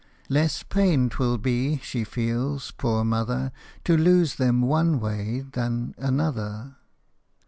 Less 0.29 0.63
pain 0.63 1.09
't 1.11 1.17
will 1.19 1.37
be, 1.37 1.77
she 1.83 2.03
feels, 2.03 2.71
poor 2.71 3.03
mother, 3.03 3.51
To 3.83 3.95
lose 3.95 4.37
them 4.37 4.61
one 4.63 4.99
way 4.99 5.41
than 5.41 5.93
another. 5.99 6.75